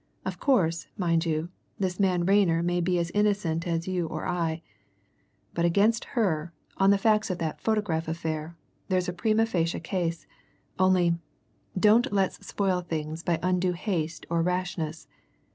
Of 0.25 0.39
course, 0.39 0.87
mind 0.97 1.27
you, 1.27 1.49
this 1.77 1.99
man 1.99 2.25
Rayner 2.25 2.63
may 2.63 2.81
be 2.81 2.97
as 2.97 3.11
innocent 3.11 3.67
as 3.67 3.87
you 3.87 4.07
or 4.07 4.25
I. 4.27 4.63
But 5.53 5.63
against 5.63 6.05
her, 6.17 6.51
on 6.77 6.89
the 6.89 6.97
facts 6.97 7.29
of 7.29 7.37
that 7.37 7.61
photograph 7.61 8.07
affair, 8.07 8.57
there's 8.87 9.07
a 9.07 9.13
primâ 9.13 9.47
facie 9.47 9.79
case. 9.79 10.25
Only 10.79 11.19
don't 11.79 12.11
let's 12.11 12.43
spoil 12.47 12.81
things 12.81 13.21
by 13.21 13.37
undue 13.43 13.73
haste 13.73 14.25
or 14.27 14.41
rashness. 14.41 15.07